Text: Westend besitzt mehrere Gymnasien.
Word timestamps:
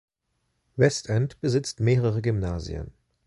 Westend 0.77 1.39
besitzt 1.41 1.79
mehrere 1.79 2.23
Gymnasien. 2.23 2.89